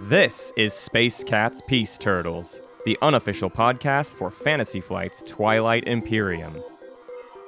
[0.00, 6.62] This is Space Cats Peace Turtles, the unofficial podcast for Fantasy Flight's Twilight Imperium.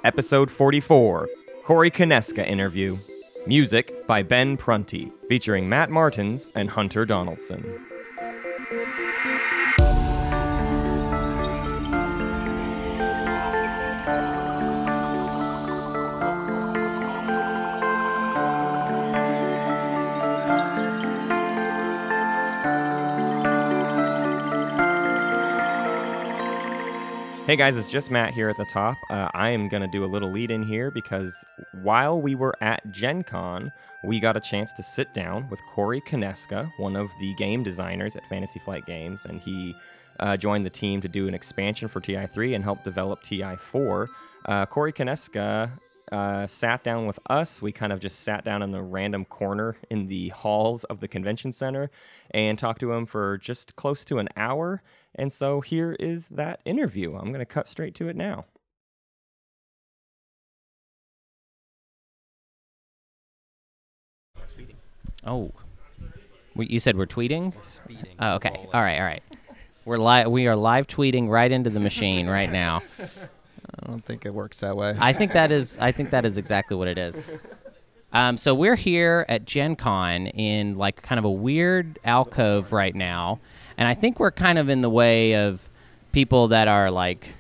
[0.05, 1.29] Episode 44
[1.65, 2.99] Corey Konieczka interview.
[3.47, 7.65] Music by Ben Prunty, featuring Matt Martins and Hunter Donaldson.
[27.47, 28.99] Hey guys, it's just Matt here at the top.
[29.09, 31.33] Uh, I am going to do a little lead in here because
[31.85, 33.71] while we were at Gen Con,
[34.03, 38.17] we got a chance to sit down with Corey Konieczka, one of the game designers
[38.17, 39.77] at Fantasy Flight Games, and he
[40.19, 44.09] uh, joined the team to do an expansion for TI3 and help develop TI4.
[44.45, 45.71] Uh, Corey Konieczka
[46.13, 47.63] uh, sat down with us.
[47.63, 51.09] We kind of just sat down in the random corner in the halls of the
[51.09, 51.91] convention center
[52.31, 54.83] and talked to him for just close to an hour.
[55.17, 57.17] And so here is that interview.
[57.17, 58.45] I'm going to cut straight to it now.
[65.25, 65.51] Oh,
[66.55, 67.53] we, you said we're tweeting.
[68.21, 68.55] Oh, okay.
[68.73, 68.99] All right.
[68.99, 69.23] All right.
[69.85, 70.31] We're live.
[70.31, 72.83] We are live tweeting right into the machine right now.
[73.81, 74.95] I don't think it works that way.
[74.99, 75.79] I think that is.
[75.79, 77.19] I think that is exactly what it is.
[78.13, 82.95] Um, so we're here at Gen Con in like kind of a weird alcove right
[82.95, 83.41] now,
[83.79, 85.69] and I think we're kind of in the way of
[86.13, 87.35] people that are like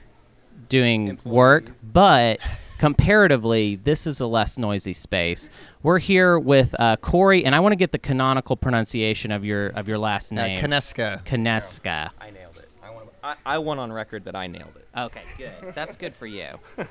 [0.68, 2.40] doing work, but
[2.78, 5.50] comparatively, this is a less noisy space.
[5.82, 9.68] We're here with uh, Corey, and I want to get the canonical pronunciation of your
[9.68, 11.24] of your last Uh, name, Konieczka.
[11.24, 12.10] Konieczka.
[12.20, 12.68] I nailed it.
[12.82, 13.08] I want.
[13.22, 14.86] I, I won on record that I nailed it.
[14.98, 15.74] Okay, good.
[15.74, 16.48] That's good for you.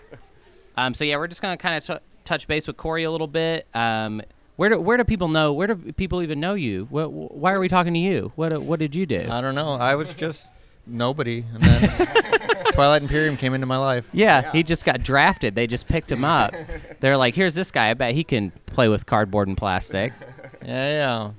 [0.78, 3.28] Um, so yeah, we're just gonna kind of t- touch base with Corey a little
[3.28, 3.66] bit.
[3.74, 4.22] Um,
[4.56, 5.52] where do where do people know?
[5.54, 6.88] Where do people even know you?
[6.90, 8.32] What, why are we talking to you?
[8.36, 9.28] What what did you do?
[9.30, 9.74] I don't know.
[9.74, 10.46] I was just
[10.88, 12.08] nobody, and then
[12.74, 14.10] Twilight Imperium came into my life.
[14.14, 15.56] yeah, he just got drafted.
[15.56, 16.54] They just picked him up.
[17.00, 17.90] They're like, here's this guy.
[17.90, 20.14] I bet he can play with cardboard and plastic.
[20.66, 21.32] Yeah, yeah.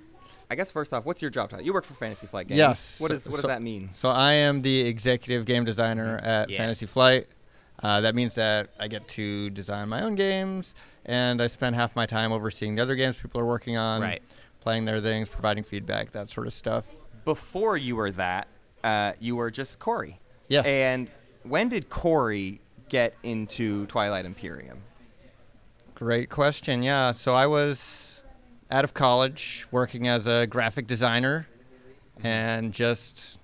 [0.49, 1.67] I guess first off, what's your job title?
[1.67, 2.59] You work for Fantasy Flight Games.
[2.59, 3.01] Yes.
[3.01, 3.89] What, is, So- what so- does that mean?
[3.91, 6.27] So I am the executive game designer mm-hmm.
[6.27, 6.59] at Yes.
[6.59, 7.27] Fantasy Flight.
[7.83, 11.95] Uh, that means that I get to design my own games, and I spend half
[11.95, 14.23] my time overseeing the other games people are working on, Right.
[14.61, 16.87] playing their things, providing feedback, that sort of stuff.
[17.25, 18.49] Before you were that,
[18.83, 20.19] uh, you were just Corey.
[20.49, 20.67] Yes.
[20.67, 21.11] And
[21.43, 24.79] when did Corey get into Twilight Imperium?
[25.95, 26.83] Great question.
[26.83, 27.11] Yeah.
[27.13, 28.23] So I was
[28.71, 31.47] out of college working as a graphic designer
[32.23, 33.39] and just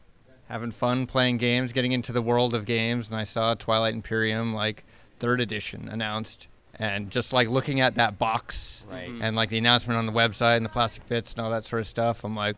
[0.48, 3.08] having fun playing games, getting into the world of games.
[3.08, 4.84] And I saw Twilight Imperium, like
[5.18, 6.48] third edition, announced.
[6.78, 9.10] And just like looking at that box Right.
[9.20, 11.80] and like the announcement on the website and the plastic bits and all that sort
[11.80, 12.56] of stuff, I'm like,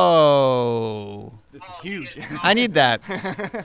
[0.00, 2.18] whoa, This is huge.
[2.42, 3.00] I need that.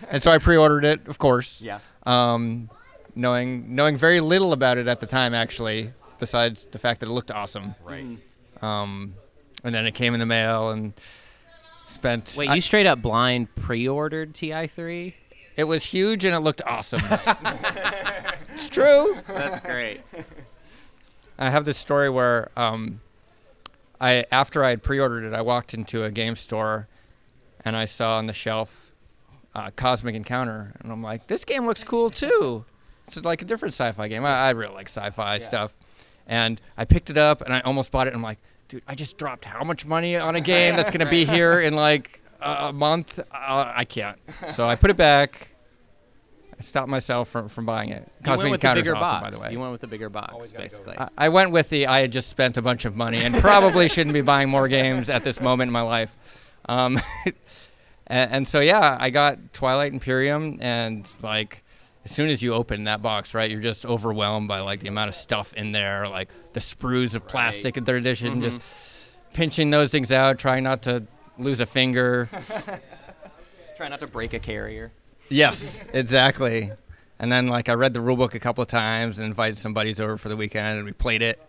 [0.10, 1.80] and so I pre ordered it, of course yeah.
[2.06, 2.70] um,
[3.16, 7.12] knowing knowing very little about it at the time, actually, besides the fact that it
[7.12, 7.76] looked awesome.
[7.84, 8.18] Right.
[8.62, 9.16] Um,
[9.64, 10.94] and then it came in the mail and
[11.86, 12.36] spent.
[12.38, 15.14] Wait, I- you straight up blind pre-ordered TI3?
[15.56, 17.02] it was huge and it looked awesome.
[18.54, 19.18] it's true.
[19.28, 20.02] That's great.
[21.38, 23.02] I have this story where um,
[24.00, 26.88] I after I had pre-ordered it, I walked into a game store
[27.64, 28.92] and I saw on the shelf
[29.54, 32.66] uh, Cosmic Encounter, and I'm like, this game looks cool too.
[33.06, 34.26] It's like a different sci-fi game.
[34.26, 35.76] I, I really like sci-fi stuff,
[36.28, 38.10] and I picked it up and I almost bought it.
[38.10, 41.10] And I'm like, dude, I just dropped how much money on a game that's gonna
[41.10, 43.20] be here in like a, a month?
[43.20, 44.18] Uh, I can't.
[44.50, 45.50] So I put it back.
[46.58, 48.10] I stopped myself from, from buying it.
[48.20, 49.24] You Cosmic went with the bigger awesome, box.
[49.24, 49.52] by the way.
[49.52, 50.98] You went with the bigger box, basically.
[50.98, 53.90] I, I went with the I had just spent a bunch of money and probably
[53.90, 56.40] shouldn't be buying more games at this moment in my life.
[56.68, 57.00] Um,
[58.08, 61.65] and, and so yeah, I got Twilight Imperium and like
[62.06, 65.10] as soon as you open that box, right, you're just overwhelmed by like the amount
[65.10, 68.62] of stuff in there, like the sprues of plastic in third edition, just
[69.34, 71.04] pinching those things out, trying not to
[71.40, 72.30] lose a finger.
[73.76, 74.92] Try not to break a carrier.
[75.30, 76.72] Yes, exactly.
[77.20, 80.00] And then like I read the rulebook a couple of times and invited some buddies
[80.00, 81.42] over for the weekend and we played it.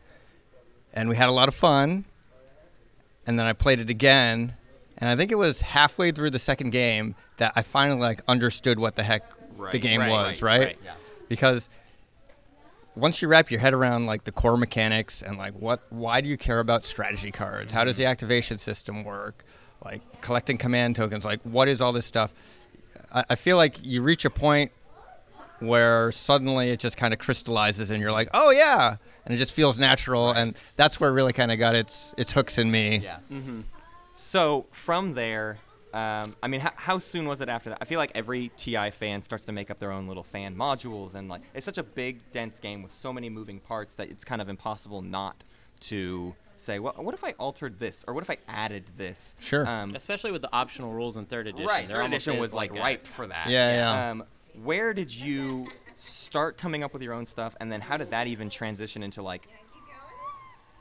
[0.93, 2.07] And we had a lot of fun.
[3.27, 4.55] And then I played it again
[4.99, 8.79] and I think it was halfway through the second game that I finally like understood
[8.79, 9.31] what the heck
[9.73, 10.67] the game right, was, right, right?
[10.67, 10.79] right.
[10.85, 10.95] Yeah.
[11.29, 11.69] Because
[12.95, 16.29] once you wrap your head around like the core mechanics and like what why do
[16.29, 17.73] you care about strategy cards?
[17.73, 18.05] How does mm-hmm.
[18.05, 19.45] the activation system work?
[19.85, 22.33] Like collecting command tokens, like what is all this stuff?
[23.13, 24.73] I, I feel like you reach a point
[25.61, 29.53] where suddenly it just kind of crystallizes and you're like, oh yeah, and it just
[29.53, 32.99] feels natural, and that's where it really kind of got its its hooks in me.
[32.99, 33.19] Yeah.
[33.31, 33.61] Mm-hmm.
[34.15, 35.59] So from there,
[35.97, 37.79] um, I mean, how, how soon was it after that?
[37.81, 41.15] I feel like every TI fan starts to make up their own little fan modules,
[41.15, 44.25] and like it's such a big, dense game with so many moving parts that it's
[44.25, 45.43] kind of impossible not
[45.81, 49.35] to say, well, what if I altered this, or what if I added this?
[49.39, 49.67] Sure.
[49.67, 51.67] Um, Especially with the optional rules in third edition.
[51.67, 51.89] right.
[51.89, 53.49] There Third edition was like a- ripe for that.
[53.49, 54.11] Yeah, yeah.
[54.11, 54.25] Um,
[54.63, 55.67] where did you
[55.97, 59.23] start coming up with your own stuff, and then how did that even transition into
[59.23, 59.49] like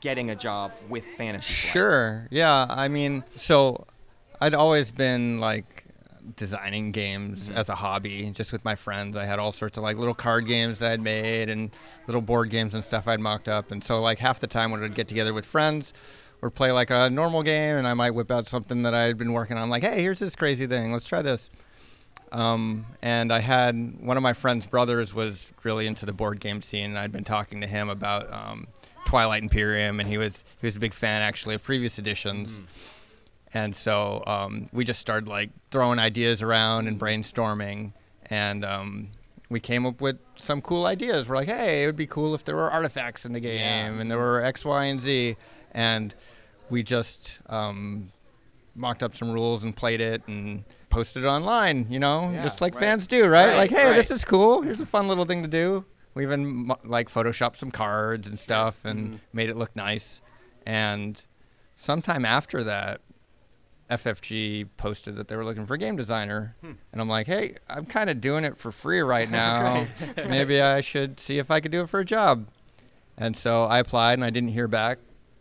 [0.00, 1.52] getting a job with fantasy?
[1.52, 1.72] Flight?
[1.72, 2.28] Sure.
[2.30, 2.66] Yeah.
[2.68, 3.86] I mean, so
[4.40, 5.84] I'd always been like
[6.34, 9.16] designing games as a hobby, just with my friends.
[9.16, 11.70] I had all sorts of like little card games that I'd made and
[12.06, 13.70] little board games and stuff I'd mocked up.
[13.70, 15.92] And so like half the time when I'd get together with friends
[16.42, 19.16] or play like a normal game, and I might whip out something that I had
[19.16, 19.70] been working on.
[19.70, 20.92] Like, hey, here's this crazy thing.
[20.92, 21.50] Let's try this.
[22.32, 26.60] Um, and I had one of my friend's brothers was really into the board game
[26.60, 28.66] scene, and I'd been talking to him about um,
[29.06, 32.60] Twilight Imperium, and he was he was a big fan actually of previous editions.
[33.56, 37.92] And so um, we just started like throwing ideas around and brainstorming,
[38.26, 39.08] and um,
[39.48, 41.26] we came up with some cool ideas.
[41.28, 44.10] We're like, hey, it would be cool if there were artifacts in the game, and
[44.10, 45.36] there were X, Y, and Z,
[45.72, 46.14] and
[46.68, 48.12] we just um,
[48.74, 51.86] mocked up some rules and played it and posted it online.
[51.88, 52.82] You know, Yeah, just like right.
[52.84, 53.48] fans do, right?
[53.48, 54.60] Right, like, hey, this is cool.
[54.62, 55.86] Here's a fun little thing to do.
[56.14, 59.16] We even like photoshopped some cards and stuff and Mm-hmm.
[59.32, 60.20] made it look nice.
[60.66, 61.24] And
[61.76, 63.00] sometime after that,
[63.90, 66.72] FFG posted that they were looking for a game designer, Hmm.
[66.92, 69.86] and I'm like, hey, I'm kind of doing it for free right now.
[70.16, 72.48] Maybe I should see if I could do it for a job.
[73.16, 74.98] And so I applied, and I didn't hear back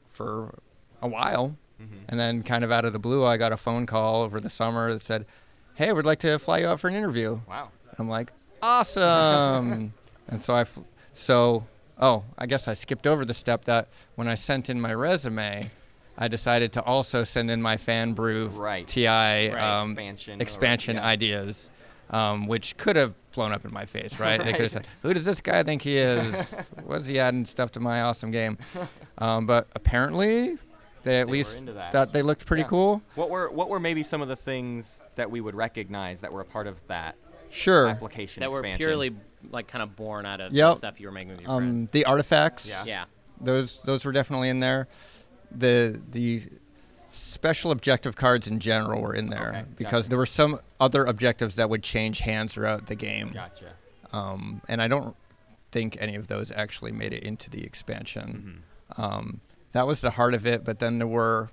[0.07, 0.57] for
[1.01, 1.57] a while.
[1.81, 1.95] Mm-hmm.
[2.07, 4.49] And then, kind of out of the blue, I got a phone call over the
[4.49, 5.25] summer that said,
[5.73, 7.69] "Hey, we'd like to fly you out for an interview." Wow.
[7.99, 8.31] I'm like,
[8.61, 9.91] awesome.
[10.29, 10.81] and so I, fl-
[11.13, 11.65] so,
[11.99, 15.69] oh, I guess I skipped over the step that when I sent in my resume,
[16.17, 18.87] I decided to also send in my fan brew Right.
[18.87, 21.05] TI um, Expansion or- expansion yeah.
[21.05, 21.69] ideas,
[22.09, 24.41] um, which could have blown up in my face, right?
[24.41, 26.55] They could have said, "Who does this guy think he is?
[26.85, 28.57] What's he adding stuff to my awesome game?"
[29.17, 30.57] Um, but apparently,
[31.03, 32.69] they at were least thought they looked pretty Yeah.
[32.69, 33.01] cool.
[33.15, 36.41] What were what were maybe some of the things that we would recognize that were
[36.41, 37.15] a part of that
[37.51, 37.87] Sure.
[37.89, 39.13] application that were purely
[39.51, 40.71] like kind of born out of Yep.
[40.71, 41.91] the stuff you were making with your Um, friends.
[41.91, 42.69] the artifacts.
[42.69, 42.83] Yeah.
[42.85, 43.05] Yeah.
[43.41, 44.87] those those were definitely in there.
[45.51, 46.41] The the
[47.07, 50.09] special objective cards in general were in there Okay, because gotcha.
[50.09, 53.31] there were some other objectives that would change hands throughout the game.
[53.33, 53.73] Gotcha.
[54.11, 55.15] Um, and I don't
[55.71, 58.61] think any of those actually made it into the expansion.
[58.97, 59.01] Mm-hmm.
[59.01, 59.41] Um,
[59.73, 61.49] that was the heart of it, but then there were.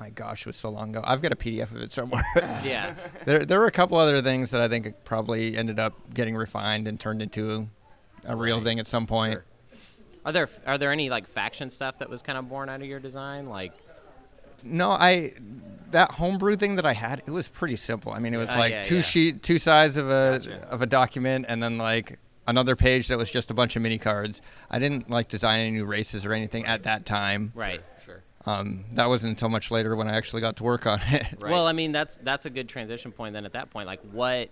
[0.00, 1.02] My gosh, it was so long ago.
[1.04, 2.24] I've got a PDF of it somewhere.
[2.64, 2.94] Yeah.
[3.24, 6.88] there, there were a couple other things that I think probably ended up getting refined
[6.88, 7.68] and turned into
[8.24, 8.64] a real Right.
[8.64, 9.34] thing at some point.
[9.34, 9.44] Sure.
[10.24, 12.86] Are there are there any like faction stuff that was kind of born out of
[12.86, 13.48] your design?
[13.48, 13.72] Like
[14.62, 15.34] No, I
[15.90, 18.12] that homebrew thing that I had, it was pretty simple.
[18.12, 19.00] I mean, it was Uh, like yeah, two yeah.
[19.02, 20.68] sheet, two sides of a Gotcha.
[20.68, 23.98] of a document, and then like another page that was just a bunch of mini
[23.98, 24.42] cards.
[24.70, 27.52] I didn't like design any new races or anything at that time.
[27.54, 27.82] right.
[28.04, 28.22] Sure.
[28.46, 31.26] Um, that wasn't until much later when I actually got to work on it.
[31.40, 31.50] Right.
[31.52, 33.86] Well, I mean that's that's a good transition point then at that point.
[33.86, 34.48] Like what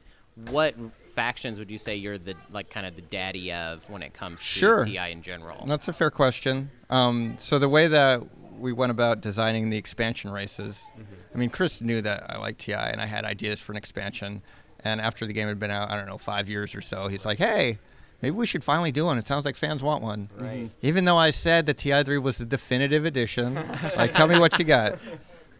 [0.50, 0.74] what
[1.14, 4.40] factions would you say you're the like kind of the daddy of when it comes
[4.40, 4.84] to Sure.
[4.84, 5.64] TI in general?
[5.66, 6.70] That's a fair question.
[6.90, 8.22] Um, so the way that
[8.58, 10.90] we went about designing the expansion races,
[11.34, 14.42] I mean, Chris knew that I liked TI and I had ideas for an expansion.
[14.84, 17.24] And after the game had been out, I don't know, five years or so, he's
[17.24, 17.78] like, "Hey,
[18.20, 19.16] maybe we should finally do one.
[19.16, 20.70] It sounds like fans want one." Right.
[20.82, 23.54] Even though I said the TI3 was the definitive edition,
[23.96, 24.98] like, tell me what you got.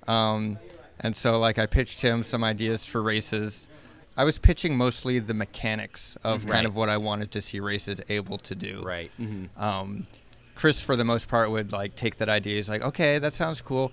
[0.08, 0.58] Um,
[1.00, 3.68] and so, like, I pitched him some ideas for races.
[4.16, 6.52] I was pitching mostly the mechanics of Right.
[6.52, 9.10] kind of what I wanted to see races able to do Right.
[9.56, 10.06] um,
[10.54, 12.56] Chris, for the most part, would like take that idea.
[12.56, 13.90] He's like, okay, that sounds cool.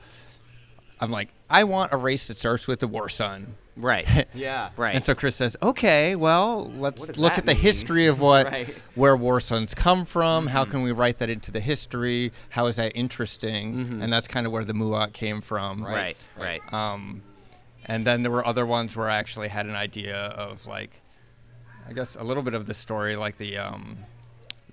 [1.01, 3.55] I'm like, I want a race that starts with the War Sun.
[3.77, 4.27] Right.
[4.35, 4.71] Yeah.
[4.75, 4.93] Right.
[4.93, 8.67] And so Chris says, okay, well, let's look at the history of what Right.
[8.95, 10.47] where War Suns come from.
[10.47, 10.71] How Mm-hmm.
[10.71, 12.33] can we write that into the history?
[12.49, 13.85] How is that interesting?
[13.85, 14.03] Mhm.
[14.03, 15.85] And that's kind of where the Muaat came from.
[15.85, 16.17] right.
[16.37, 16.61] Right.
[16.73, 17.21] Um,
[17.89, 21.01] and then there were other ones where I actually had an idea of like,
[21.87, 23.97] I guess a little bit of the story, like the um,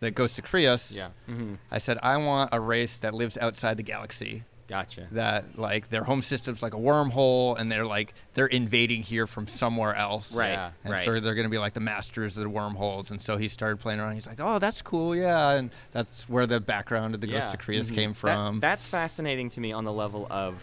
[0.01, 0.95] the Ghost of Creuss.
[0.97, 1.09] Yeah.
[1.27, 4.45] hmm I said I want a race that lives outside the galaxy.
[4.69, 5.07] Gotcha.
[5.13, 9.47] That like their home system's like a wormhole, and they're like they're invading here from
[9.47, 10.35] somewhere else.
[10.35, 10.51] Right.
[10.51, 10.73] Yeah.
[10.85, 11.05] And right.
[11.05, 13.13] so they're going to be like the masters of the wormholes.
[13.13, 14.15] And so he started playing around.
[14.15, 17.53] He's like, "Oh, that's cool, yeah." And that's where the background of the Ghost Yeah.
[17.53, 17.95] of Creuss Mhm.
[17.95, 18.61] came That- from.
[18.61, 20.61] that's fascinating to me on the level of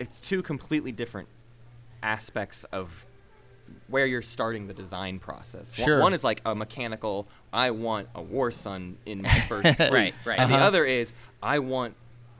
[0.00, 1.28] it's two completely different
[2.04, 3.06] aspects of
[3.88, 5.76] where you're starting the design process.
[5.78, 6.00] One- Sure.
[6.00, 7.26] One is like a mechanical.
[7.52, 9.78] I want a war sun in my first.
[9.78, 10.38] Right, right.
[10.38, 10.66] And the Uh-huh.
[10.66, 11.94] other is I want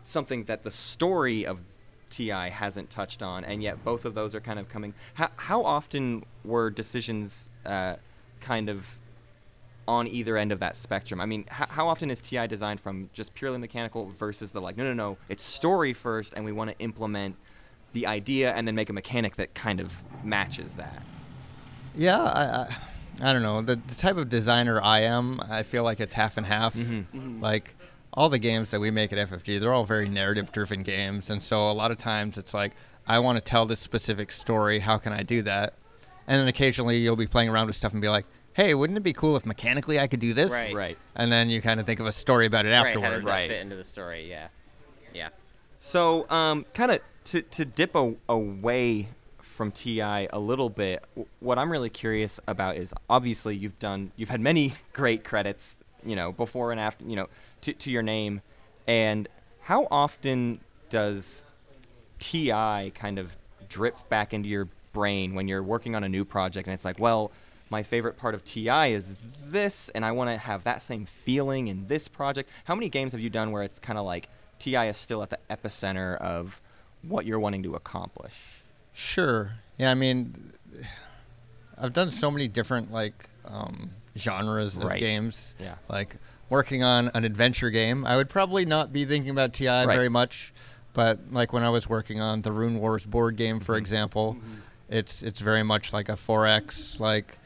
[0.05, 1.59] something that the story of
[2.11, 4.93] TI hasn't touched on, and yet both of those are kind of coming.
[5.15, 7.97] How, how often were decisions uh,
[8.41, 8.87] kind of
[9.89, 11.21] on either end of that spectrum?
[11.21, 14.77] I mean, how, how often is TI designed from just purely mechanical versus the like,
[14.77, 17.37] no, no, no, it's story first, and we want to implement
[17.95, 21.03] the idea and then make a mechanic that kind of matches that?
[21.95, 22.43] Yeah, I,
[23.23, 23.63] I, I don't know.
[23.63, 26.75] The, the type of designer I am, I feel like it's half and half.
[26.75, 27.41] Mhm.
[27.41, 27.75] Like
[28.13, 31.71] all the games that we make at FFG, they're all very narrative-driven games, and so
[31.71, 32.73] a lot of times it's like
[33.07, 34.79] I want to tell this specific story.
[34.81, 35.75] How can I do that?
[36.27, 38.25] And then occasionally you'll be playing around with stuff and be like,
[38.55, 40.73] "Hey, wouldn't it be cool if mechanically I could do this?" Right.
[40.75, 40.99] Right.
[41.15, 43.15] And then you kind of think of a story about it Right, how afterwards.
[43.17, 43.49] does that Right.
[43.51, 44.29] fit into the story?
[44.31, 44.49] Yeah,
[45.13, 45.29] yeah.
[45.79, 50.01] So, um, kind of to, to dip a, away from TI
[50.31, 51.05] a little bit,
[51.41, 56.17] what I'm really curious about is obviously you've done, you've had many great credits, you
[56.17, 57.29] know, before and after, you know,
[57.63, 58.43] to, to your name.
[58.87, 59.29] And
[59.63, 61.45] how often does
[62.19, 63.37] TI kind of
[63.69, 66.99] drip back into your brain when you're working on a new project and it's like,
[66.99, 67.33] well,
[67.71, 69.17] my favorite part of TI is
[69.49, 72.51] this, and I want to have that same feeling in this project.
[72.65, 74.29] How many games have you done where it's kind of like
[74.59, 76.61] TI is still at the epicenter of
[77.09, 78.35] what you're wanting to accomplish?
[78.93, 79.53] Sure.
[79.79, 80.53] Yeah, I mean,
[81.79, 85.01] I've done so many different like um, genres of Right.
[85.01, 85.55] games.
[85.59, 85.75] Yeah.
[85.89, 86.17] Like
[86.49, 89.87] working on an adventure game, I would probably not be thinking about TI Right.
[89.87, 90.53] very much,
[90.93, 93.65] but like when I was working on the Rune Wars board game, Mm-hmm.
[93.65, 94.37] for example,
[94.89, 97.01] it's it's very much like a 4X.
[97.01, 97.39] Like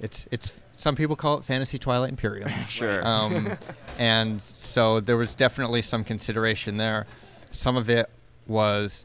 [0.00, 2.50] it's it's some people call it Fantasy Twilight Imperium.
[2.68, 3.06] Sure.
[3.06, 3.56] Um,
[3.98, 7.06] and so there was definitely some consideration there.
[7.50, 8.10] Some of it
[8.46, 9.04] was,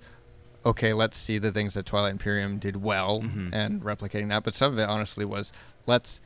[0.65, 3.49] okay, let's see the things that Twilight Imperium did well Mhm.
[3.53, 4.43] and replicating that.
[4.43, 5.51] But some of it, honestly, was
[5.87, 6.21] let's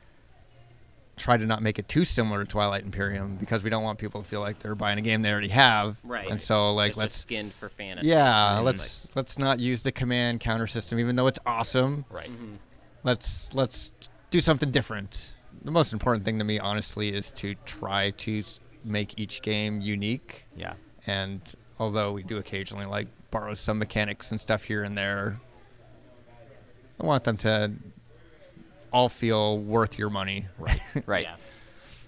[1.16, 4.20] try to not make it too similar to Twilight Imperium because we don't want people
[4.22, 5.98] to feel like they're buying a game they already have.
[6.04, 6.30] Right.
[6.30, 7.14] And so, like, It's let's.
[7.14, 8.08] just skinned for fantasy.
[8.08, 12.04] yeah, let's let's not use the command counter system, even though it's awesome.
[12.10, 12.28] right.
[12.28, 12.56] Mhm.
[13.02, 13.92] Let's let's
[14.30, 15.32] do something different.
[15.64, 18.42] The most important thing to me, honestly, is to try to
[18.84, 20.44] make each game unique.
[20.54, 20.74] Yeah.
[21.06, 21.40] And
[21.78, 25.40] although we do occasionally like borrow some mechanics and stuff here and there,
[27.00, 27.72] I want them to
[28.92, 30.46] all feel worth your money.
[30.58, 30.80] Right.
[31.06, 31.24] Right.
[31.24, 31.36] Yeah.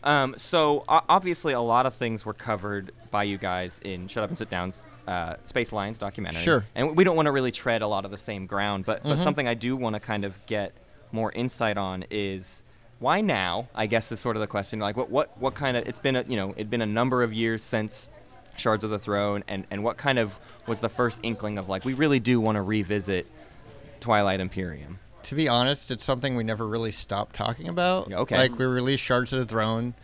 [0.05, 4.23] Um, so o- obviously, a lot of things were covered by you guys in Shut
[4.23, 6.41] Up and Sit Down's uh, Space Lions documentary.
[6.43, 6.65] Sure.
[6.75, 9.17] And we don't want to really tread a lot of the same ground, but, but
[9.19, 9.23] Mhm.
[9.23, 10.73] something I do want to kind of get
[11.11, 12.63] more insight on is
[13.01, 13.69] why now?
[13.75, 14.79] I guess is sort of the question.
[14.79, 15.87] Like, what what what kind of?
[15.89, 18.11] It's been a you know it'd been a number of years since
[18.59, 21.85] Shards of the Throne, and and what kind of was the first inkling of like
[21.85, 23.27] we really do want to revisit
[24.01, 24.99] Twilight Imperium?
[25.25, 28.11] To be honest, it's something we never really stopped talking about.
[28.13, 28.37] Okay.
[28.39, 29.95] Like we released Shards of the Throne,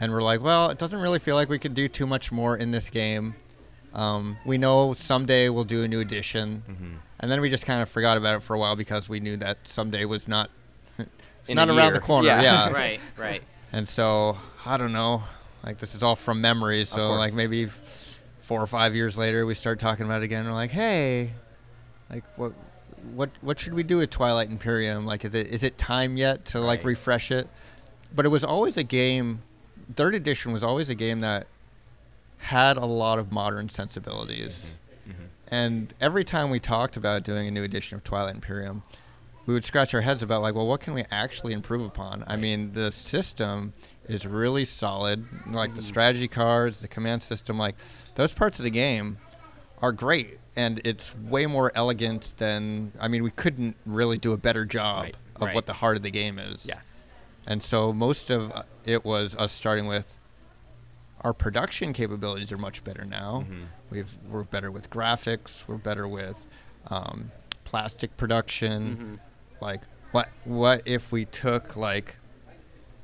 [0.00, 2.56] and we're like, well, it doesn't really feel like we could do too much more
[2.56, 3.34] in this game.
[3.94, 6.94] Um, we know someday we'll do a new edition, Mm-hmm.
[7.20, 9.36] and then we just kind of forgot about it for a while because we knew
[9.36, 10.50] that someday was not.
[10.98, 11.92] it's In not around year.
[11.92, 12.26] the corner.
[12.28, 12.42] Yeah.
[12.42, 12.70] yeah.
[12.72, 13.42] right, right.
[13.70, 15.22] And so I don't know.
[15.64, 16.84] Like this is all from memory.
[16.84, 17.66] So like maybe
[18.40, 20.44] four or five years later, we start talking about it again.
[20.44, 21.32] We're like, hey,
[22.10, 22.52] like what,
[23.14, 25.06] what, what should we do with Twilight Imperium?
[25.06, 26.86] Like, is it is it time yet to like Right.
[26.86, 27.48] refresh it?
[28.14, 29.42] But it was always a game.
[29.94, 31.46] Third edition was always a game that
[32.38, 34.78] had a lot of modern sensibilities.
[35.08, 35.22] Mm-hmm.
[35.48, 38.82] And every time we talked about doing a new edition of Twilight Imperium,
[39.46, 42.24] we would scratch our heads about like, well, what can we actually improve upon?
[42.26, 43.72] I mean, the system
[44.06, 45.24] is really solid.
[45.46, 47.76] Like the strategy cards, the command system, like
[48.14, 49.18] those parts of the game
[49.80, 52.92] are great, and it's way more elegant than.
[53.00, 55.16] I mean, we couldn't really do a better job Right.
[55.36, 55.54] of Right.
[55.54, 56.66] what the heart of the game is.
[56.66, 57.04] Yes.
[57.46, 60.16] And so most of uh, it was us starting with
[61.22, 63.44] our production capabilities are much better now.
[63.48, 63.64] Mhm.
[63.90, 65.66] We've we're better with graphics.
[65.66, 66.46] We're better with
[66.88, 67.30] um,
[67.64, 69.18] plastic production.
[69.20, 69.31] Mhm.
[69.62, 72.16] Like what what if we took like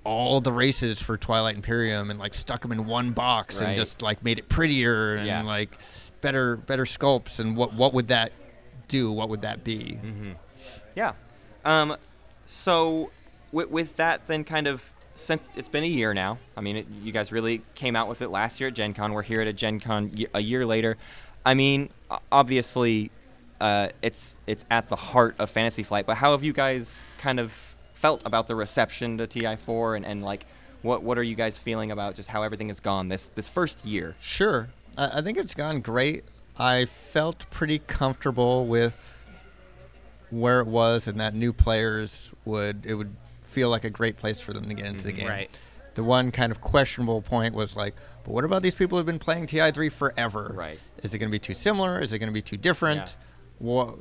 [0.05, 3.69] all the races for Twilight Imperium and like stuck them in one box Right.
[3.69, 5.43] and just like made it prettier and Yeah.
[5.43, 5.79] like
[6.21, 8.33] better better sculpts and what what would that
[8.89, 9.11] do?
[9.13, 9.99] What would that be?
[10.03, 10.33] Mm-hmm.
[10.95, 11.13] Yeah.
[11.65, 11.97] Um,
[12.47, 13.11] so
[13.53, 14.83] with, with that, then kind of
[15.15, 16.39] since it's been a year now.
[16.57, 19.13] I mean, it, you guys really came out with it last year at Gen Con.
[19.13, 20.97] We're here at a Gen Con y- a year later.
[21.45, 21.91] I mean,
[22.33, 23.11] obviously,
[23.61, 26.07] uh, it's it's at the heart of Fantasy Flight.
[26.07, 27.53] But how have you guys kind of
[27.95, 30.47] felt about the reception to TI4 and, and like
[30.83, 33.85] what what are you guys feeling about just how everything has gone this this first
[33.85, 34.15] year?
[34.21, 34.69] Sure.
[34.97, 36.25] I, I think it's gone great.
[36.59, 39.29] I felt pretty comfortable with
[40.31, 44.41] where it was and that new players would it would feel like a great place
[44.41, 45.29] for them to get into the game.
[45.29, 45.51] Right.
[45.95, 49.19] The one kind of questionable point was like, but what about these people who've been
[49.19, 50.53] playing TI3 forever?
[50.55, 50.79] Right.
[51.03, 51.99] Is it going to be too similar?
[51.99, 53.17] Is it going to be too different?
[53.61, 53.95] Wha-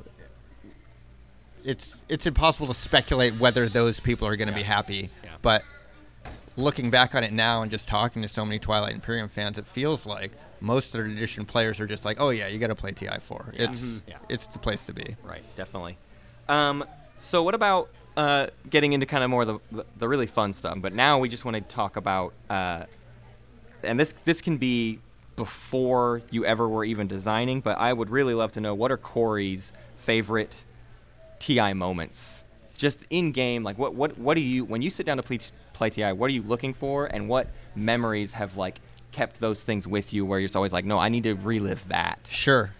[1.64, 5.10] it's it's impossible to speculate whether those people are going to be happy.
[5.24, 5.30] Yeah.
[5.42, 5.64] But
[6.56, 9.66] looking back on it now and just talking to so many Twilight Imperium fans, it
[9.66, 12.92] feels like most third edition players are just like, oh yeah, you got to play
[12.92, 13.54] TI4.
[13.54, 13.62] Yeah.
[13.64, 14.00] It's Mhm.
[14.08, 14.16] Yeah.
[14.28, 15.16] it's the place to be.
[15.22, 15.96] Right, definitely.
[16.48, 16.84] Um,
[17.18, 20.52] so what about uh, getting into kind of more of the, the the really fun
[20.52, 20.78] stuff?
[20.80, 22.84] But now we just want to talk about, uh,
[23.82, 25.00] and this this can be
[25.38, 27.62] before you ever were even designing.
[27.62, 30.66] But I would really love to know what are Corey's favorite
[31.38, 32.44] TI moments,
[32.76, 33.62] just in game.
[33.62, 35.38] Like what what what do you when you sit down to play,
[35.72, 36.12] play TI?
[36.12, 38.80] What are you looking for, and what memories have like
[39.12, 40.26] kept those things with you?
[40.26, 42.18] Where you're always like, no, I need to relive that.
[42.28, 42.72] Sure.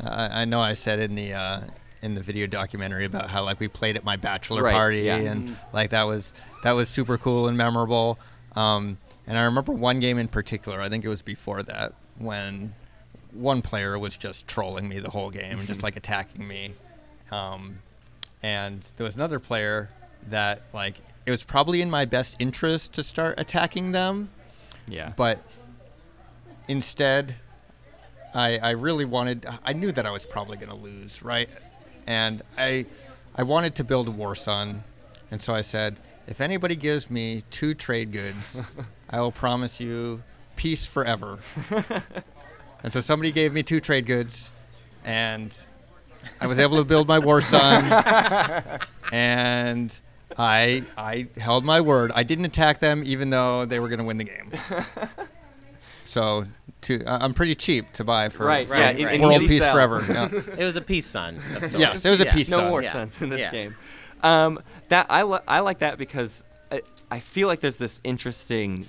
[0.00, 1.60] I, I know I said in the uh,
[2.02, 5.16] in the video documentary about how like we played at my bachelor Right, party yeah.
[5.16, 8.18] and like that was that was super cool and memorable.
[8.54, 10.80] Um, and I remember one game in particular.
[10.80, 12.74] I think it was before that when
[13.32, 16.72] one player was just trolling me the whole game and just like attacking me.
[17.30, 17.78] Um,
[18.42, 19.90] and there was another player
[20.28, 20.94] that like
[21.26, 24.28] it was probably in my best interest to start attacking them
[24.86, 25.12] Yeah.
[25.16, 25.42] but
[26.68, 27.34] instead
[28.34, 31.48] I, I really wanted i knew that i was probably going to lose right
[32.06, 32.86] and i
[33.36, 34.82] i wanted to build a war sun
[35.30, 38.66] and so i said if anybody gives me two trade goods
[39.10, 40.22] i will promise you
[40.56, 41.38] peace forever
[42.82, 44.50] and so somebody gave me two trade goods
[45.04, 45.56] and
[46.40, 47.84] i was able to build my war sun
[49.12, 50.00] and
[50.36, 52.10] I I held my word.
[52.12, 54.50] I didn't attack them, even though they were going to win the game.
[56.04, 56.44] so,
[56.82, 59.20] to I- I'm pretty cheap to buy for, Right, for right, right.
[59.20, 59.72] world peace sell.
[59.74, 60.04] forever.
[60.08, 60.28] Yeah.
[60.58, 61.38] It was a peace sun.
[61.76, 62.34] Yes, it was a Yeah.
[62.34, 62.70] peace no sign.
[62.70, 62.92] war Yeah.
[62.92, 63.50] sense in this Yeah.
[63.52, 63.76] game.
[64.24, 64.58] Um,
[64.88, 66.42] that I li- I like that because
[66.72, 66.82] I,
[67.12, 68.86] I feel like there's this interesting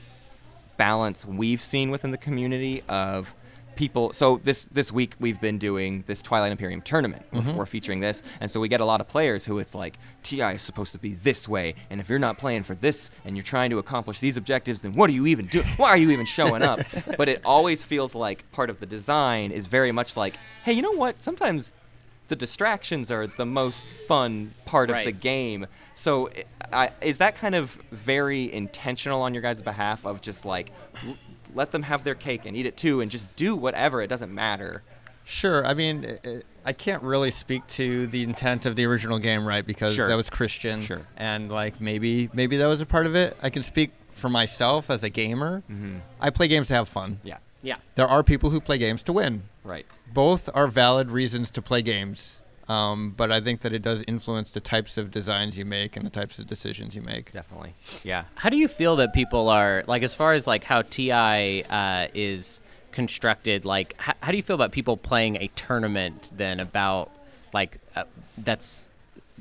[0.77, 3.33] balance we've seen within the community of
[3.75, 4.13] people.
[4.13, 7.25] So this this week we've been doing this Twilight Imperium tournament.
[7.31, 7.55] Mm-hmm.
[7.55, 10.41] We're featuring this, and so we get a lot of players who it's like Ti
[10.41, 13.43] is supposed to be this way, and if you're not playing for this and you're
[13.43, 15.65] trying to accomplish these objectives, then what are you even doing?
[15.77, 16.79] Why are you even showing up?
[17.17, 20.81] but it always feels like part of the design is very much like, hey, you
[20.81, 21.21] know what?
[21.21, 21.71] Sometimes
[22.27, 25.67] the distractions are the most fun part of the game.
[25.93, 26.29] So,
[26.73, 30.71] I, is that kind of very intentional on your guys' behalf of just like
[31.05, 31.17] l-
[31.53, 34.01] let them have their cake and eat it too, and just do whatever?
[34.01, 34.81] It doesn't matter.
[35.23, 35.65] Sure.
[35.65, 39.45] I mean, i- i- I can't really speak to the intent of the original game,
[39.45, 39.65] right?
[39.65, 40.07] Because Sure.
[40.07, 41.01] that was Christian, Sure.
[41.15, 43.37] and like maybe maybe that was a part of it.
[43.43, 45.61] I can speak for myself as a gamer.
[45.71, 45.97] Mm-hmm.
[46.19, 47.19] I play games to have fun.
[47.23, 47.37] Yeah.
[47.61, 47.75] Yeah.
[47.95, 49.43] There are people who play games to win.
[49.65, 49.85] Right.
[50.13, 52.41] both are valid reasons to play games.
[52.67, 56.03] Um, but I think that it does influence the types of designs you make and
[56.05, 57.31] the types of decisions you make.
[57.31, 57.75] Definitely.
[58.03, 58.23] Yeah.
[58.35, 61.11] How do you feel that people are like, as far as like how Ti
[61.63, 63.65] uh, is constructed?
[63.65, 67.11] Like, how, how do you feel about people playing a tournament then about
[67.53, 68.05] like uh,
[68.39, 68.89] that's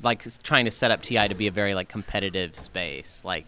[0.03, 3.23] like trying to set up Ti to be a very like competitive space?
[3.25, 3.47] Like,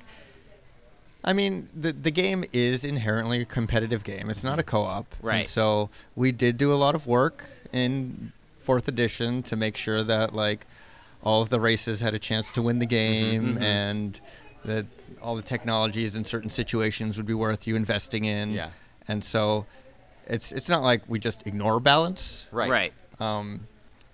[1.23, 4.29] I mean, the the game is inherently a competitive game.
[4.29, 5.45] It's not a co-op, and Right.
[5.45, 10.33] so we did do a lot of work in fourth edition to make sure that
[10.33, 10.65] like
[11.23, 14.19] all of the races had a chance to win the game, and
[14.63, 14.85] that
[15.21, 18.51] all the technologies in certain situations would be worth you investing in.
[18.51, 18.69] Yeah.
[19.07, 19.65] And so,
[20.27, 22.47] it's it's not like we just ignore balance.
[22.51, 22.69] Right.
[22.69, 22.93] right.
[23.19, 23.67] Um,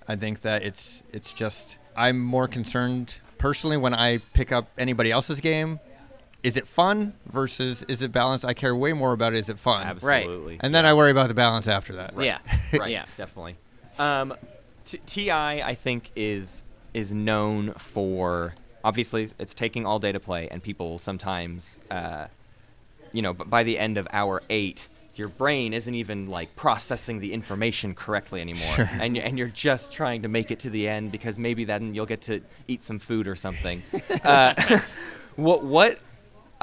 [0.07, 5.11] I think that it's it's just I'm more concerned personally when I pick up anybody
[5.11, 5.79] else's game.
[6.43, 8.43] Is it fun versus is it balanced?
[8.43, 10.57] I care way more about is it fun, Absolutely.
[10.59, 12.13] and then I worry about the balance after that.
[12.21, 12.39] Yeah.
[12.73, 12.91] right.
[12.91, 13.05] Yeah.
[13.17, 13.55] Definitely.
[13.97, 14.33] Um,
[14.83, 18.53] t- Ti, I think, is is known for
[18.83, 22.27] obviously it's taking all day to play, and people sometimes, uh,
[23.13, 27.19] you know, b- by the end of hour eight, your brain isn't even like processing
[27.21, 28.89] the information correctly anymore, Sure.
[28.91, 32.05] and and you're just trying to make it to the end because maybe then you'll
[32.05, 33.81] get to eat some food or something.
[34.25, 34.53] uh,
[35.37, 35.99] what what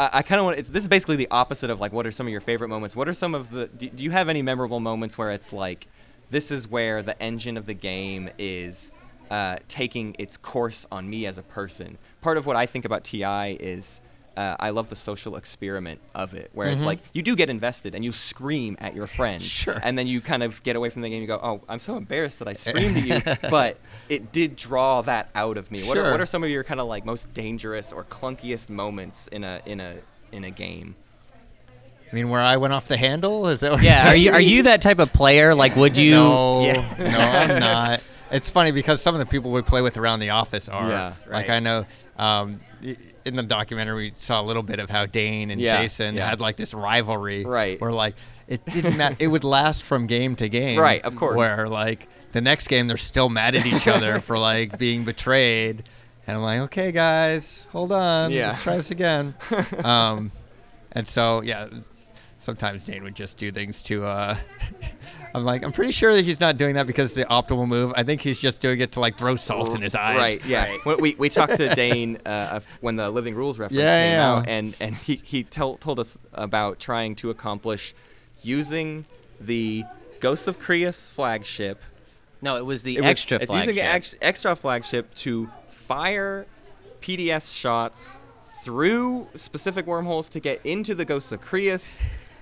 [0.00, 0.56] I, I kind of want.
[0.56, 2.96] This is basically the opposite of like what are some of your favorite moments.
[2.96, 3.66] What are some of the?
[3.66, 5.86] Do, do you have any memorable moments where it's like,
[6.30, 8.90] this is where the engine of the game is
[9.30, 11.98] uh, taking its course on me as a person.
[12.22, 14.00] Part of what I think about Ti is.
[14.36, 17.94] Uh, I love the social experiment of it, where it's like you do get invested
[17.94, 19.78] and you scream at your friend, Sure.
[19.82, 21.20] and then you kind of get away from the game.
[21.20, 23.76] You go, "Oh, I'm so embarrassed that I screamed at you," but
[24.08, 25.82] it did draw that out of me.
[25.82, 29.26] What are what are some of your kind of like most dangerous or clunkiest moments
[29.28, 29.96] in a in a
[30.32, 30.94] in a game?
[32.10, 33.72] I mean, where I went off the handle is that?
[33.72, 34.08] what- Yeah.
[34.10, 35.54] Are you are you that type of player?
[35.54, 36.12] Like, would you?
[36.12, 36.94] No, Yeah.
[36.98, 37.04] no,
[37.54, 38.00] I'm not.
[38.32, 41.14] it's funny because some of the people we play with around the office are Yeah,
[41.28, 41.50] like.
[41.50, 41.84] I know
[42.16, 42.60] um,
[43.24, 46.28] in the documentary we saw a little bit of how Dane and Yeah, Jason yeah.
[46.28, 47.80] had like this rivalry, Right.
[47.80, 48.14] Where like
[48.48, 51.36] it didn't matter; it would last from game to game, Right, of course.
[51.36, 55.84] Where like the next game they're still mad at each other for like being betrayed,
[56.26, 58.48] and I'm like, okay, guys, hold on, Yeah.
[58.48, 59.34] let's try this again.
[59.84, 60.32] um,
[60.92, 61.68] and so yeah,
[62.36, 64.04] sometimes Dane would just do things to.
[64.04, 64.36] Uh,
[65.34, 67.92] I'm like, I'm pretty sure that he's not doing that because it's the optimal move.
[67.96, 70.16] I think he's just doing it to like throw salt in his eyes.
[70.16, 70.44] Right.
[70.46, 70.76] Yeah.
[70.84, 74.32] When we, we talked to Dane uh, when the Living Rules reference Yeah, came yeah.
[74.32, 77.94] out, and and he he tell, told us about trying to accomplish
[78.42, 79.04] using
[79.40, 79.84] the
[80.20, 81.80] Ghosts of Creuss flagship.
[82.42, 86.46] No, it was the It was- extra it's using the ex, extra flagship to fire
[87.00, 88.18] PDS shots
[88.62, 92.00] through specific wormholes to get into the Ghosts of Creuss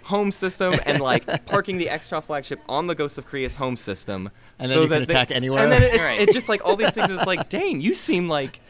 [0.09, 4.31] home system and like parking the extra flagship on the Ghost of Creuss's home system.
[4.59, 5.63] And then so you can that they- attack anywhere.
[5.63, 6.21] And then it's, Right.
[6.21, 8.61] it's just like all these things It's like, Dane, you seem like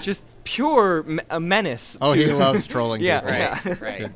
[0.00, 1.96] just pure me- a menace.
[2.00, 3.00] Oh, to- he loves trolling.
[3.02, 3.72] Yeah, people.
[3.72, 3.84] yeah.
[3.84, 4.12] right.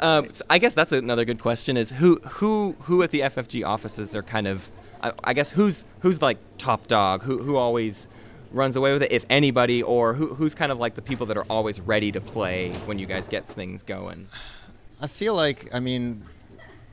[0.00, 3.64] Um, so I guess that's another good question: is who who who at the FFG
[3.64, 4.68] offices are kind of,
[5.02, 8.08] I, I guess who's who's like top dog, who who always
[8.50, 11.36] runs away with it, if anybody, or who who's kind of like the people that
[11.36, 14.28] are always ready to play when you guys get things going.
[15.00, 16.24] I feel like, I mean,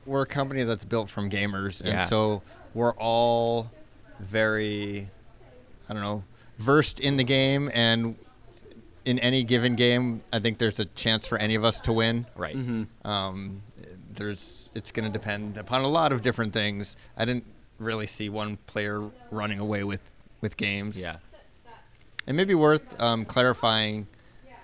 [0.06, 2.06] we're a company that's built from gamers, and Yeah.
[2.06, 2.42] so
[2.74, 3.70] we're all
[4.20, 5.08] very,
[5.88, 6.24] I don't know,
[6.58, 8.16] versed in the game, and
[9.04, 12.26] in any given game, I think there's a chance for any of us to win.
[12.36, 12.56] Right.
[13.04, 13.62] Um,
[14.14, 16.96] there's, it's going to depend upon a lot of different things.
[17.16, 17.44] I didn't
[17.78, 20.00] really see one player running away with
[20.40, 20.98] with games.
[20.98, 21.16] Yeah.
[22.26, 24.06] It may be worth um, clarifying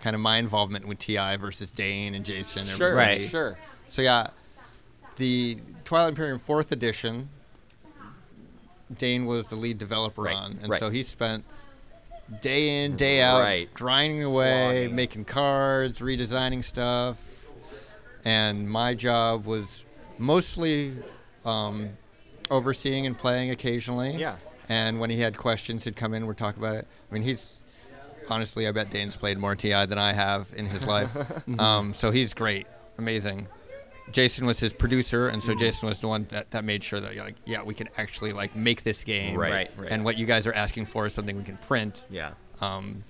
[0.01, 2.67] kind of my involvement with Ti versus Dane and Jason.
[2.67, 2.89] Sure.
[2.91, 3.21] everybody.
[3.23, 3.31] Right.
[3.31, 3.59] Sure.
[3.89, 4.29] So yeah,
[5.17, 7.29] the Twilight Imperium fourth edition.
[8.97, 10.81] Dane was the lead developer Right, on, and right.
[10.81, 11.45] so he spent
[12.41, 13.73] day in day out Right.
[13.75, 14.97] grinding away, Slogging.
[14.97, 17.23] making cards, redesigning stuff,
[18.25, 19.85] and my job was
[20.17, 20.95] mostly
[21.45, 21.91] um,
[22.51, 24.13] overseeing and playing occasionally.
[24.17, 24.37] Yeah.
[24.71, 26.27] And when he had questions, he'd come in.
[26.27, 26.87] We'd talk about it.
[27.11, 27.57] I mean, he's
[28.31, 31.17] honestly, I bet Dane's played more TI than I have in his life.
[31.59, 32.67] um, so he's great,
[32.99, 33.47] amazing.
[34.11, 35.59] Jason was his producer, and so Mm-hmm.
[35.61, 38.57] Jason was the one that, that made sure that like, yeah, we can actually like
[38.57, 39.37] make this game.
[39.37, 39.71] Right, Right.
[39.77, 39.91] right.
[39.93, 42.07] And what you guys are asking for is something we can print.
[42.11, 42.33] Yeah.
[42.61, 43.05] Um,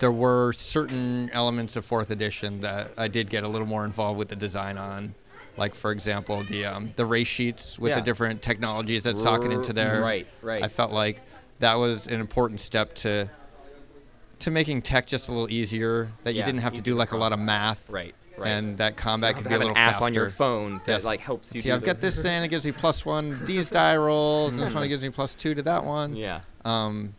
[0.00, 4.18] there were certain elements of fourth edition that I did get a little more involved
[4.18, 5.14] with the design on,
[5.56, 7.96] like for example the um, the race sheets with Yeah.
[7.96, 10.00] the different technologies that socket into there.
[10.02, 10.64] Right, right.
[10.64, 11.22] I felt like
[11.60, 13.30] that was an important step to
[14.40, 16.10] to making tech just a little easier.
[16.24, 17.88] That you didn't have to do easier like a lot of math.
[17.90, 18.14] Right.
[18.36, 18.48] Right.
[18.48, 20.04] And that combat could have be a little an little app faster.
[20.06, 21.04] on your phone that Yes.
[21.04, 21.60] like helps you.
[21.60, 22.42] See, do I've the- got this thing.
[22.42, 25.54] It gives me plus one these die rolls, and this one gives me plus two
[25.54, 26.16] to that one.
[26.16, 26.40] Yeah.
[26.64, 27.14] Um,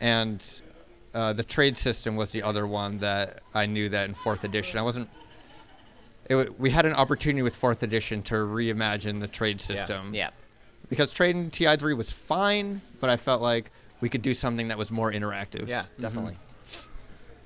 [0.00, 0.44] and
[1.14, 4.78] uh, the trade system was the other one that I knew that in fourth edition
[4.78, 5.08] I wasn't.
[6.30, 10.14] It, we had an opportunity with fourth edition to reimagine the trade system.
[10.14, 10.30] Yeah.
[10.88, 13.70] Because trading TI3 was fine, but I felt like
[14.02, 15.68] we could do something that was more interactive.
[15.68, 16.36] Yeah, definitely.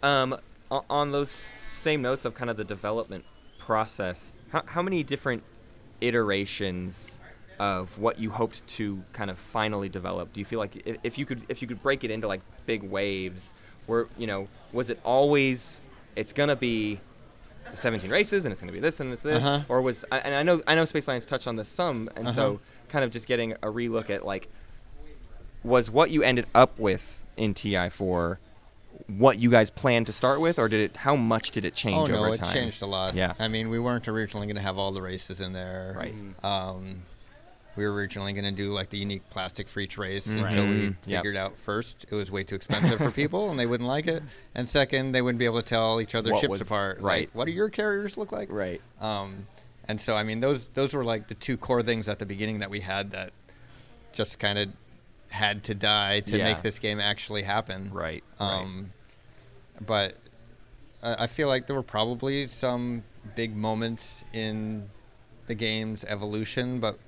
[0.03, 0.37] Um,
[0.71, 3.25] o- on those same notes of kind of the development
[3.59, 5.45] process, how, how many different
[6.01, 7.19] iterations
[7.59, 10.33] of what you hoped to kind of finally develop?
[10.33, 12.41] Do you feel like if, if you could if you could break it into like
[12.65, 13.53] big waves,
[13.87, 15.81] where you know was it always
[16.17, 16.99] it's gonna be
[17.71, 19.65] the 17 races and it's gonna be this and it's this, Uh-huh.
[19.69, 22.27] or was I- and I know I know Space Lions touched on this some, and
[22.29, 22.35] Uh-huh.
[22.35, 24.49] so kind of just getting a relook at like
[25.65, 28.39] was what you ended up with in TI4
[29.19, 30.97] what you guys planned to start with, or did it?
[30.97, 33.15] How much did it change Oh no, over it changed a lot.
[33.15, 33.35] Yeah.
[33.39, 35.95] I mean, we weren't originally going to have all the races in there.
[35.97, 36.15] Right.
[36.43, 37.03] Um,
[37.77, 40.73] we were originally going to do like the unique plastic for each race until we
[40.75, 40.97] Mhm.
[41.07, 41.19] Yep.
[41.21, 44.23] figured out first it was way too expensive for people and they wouldn't like it,
[44.55, 46.99] and second they wouldn't be able to tell each other's What ships was- apart.
[47.01, 47.21] right.
[47.29, 48.49] Like, what do your carriers look like?
[48.51, 48.81] Right.
[49.01, 49.45] Um,
[49.87, 52.59] and so I mean those those were like the two core things at the beginning
[52.61, 53.31] that we had that
[54.15, 54.69] just kind of
[55.31, 56.45] had to die to Yeah.
[56.45, 57.91] make this game actually happen.
[57.93, 58.23] Right.
[58.39, 58.93] Um,
[59.85, 60.17] but
[61.03, 64.89] I I feel like there were probably some big moments in
[65.47, 66.99] the game's evolution, but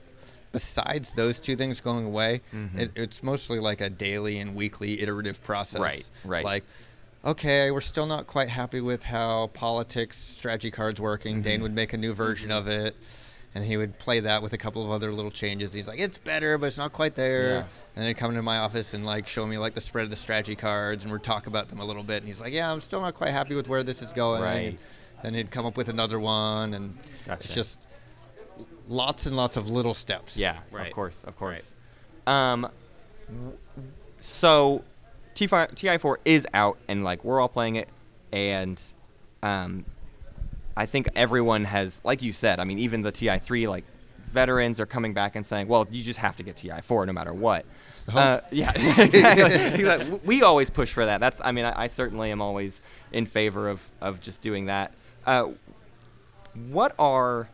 [0.52, 2.78] besides those two things going away, Mhm.
[2.78, 5.81] it, it's mostly like a daily and weekly iterative process.
[5.81, 6.44] Right, right.
[6.44, 6.64] Like,
[7.24, 11.37] okay, we're still not quite happy with how politics strategy cards working.
[11.37, 11.42] Mm-hmm.
[11.42, 12.96] Dane would make a new version of it.
[13.59, 15.73] And he would play that with a couple of other little changes.
[15.73, 17.57] He's like, "It's better, but it's not quite there." Yeah.
[17.57, 17.66] And
[17.97, 20.16] then he'd come into my office and like show me like the spread of the
[20.16, 22.18] strategy cards, and we'd talk about them a little bit.
[22.18, 24.66] And he's like, "Yeah, I'm still not quite happy with where this is going." Right.
[24.66, 24.79] And
[25.25, 27.42] then he'd come up with another one, and Gotcha.
[27.42, 27.81] it's just
[28.87, 30.37] lots and lots of little steps.
[30.37, 30.59] Yeah.
[30.71, 30.87] Right.
[30.87, 31.25] Of course.
[31.25, 31.73] Of course.
[32.29, 32.71] Um,
[34.21, 34.85] so
[35.35, 37.88] T5, TI4 is out and like we're all playing it
[38.33, 38.81] and
[39.42, 39.85] um,
[40.78, 43.84] I think everyone has like you said I mean even the TI3 like
[44.28, 47.32] veterans are coming back and saying well you just have to get TI4 no matter
[47.32, 47.66] what
[48.14, 50.20] uh, yeah exactly.
[50.24, 53.68] We always push for that that's I mean I, I certainly am always in favor
[53.68, 54.92] of, of just doing that
[55.26, 55.48] uh,
[56.68, 57.48] what are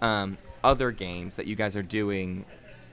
[0.00, 2.46] um, other games that you guys are doing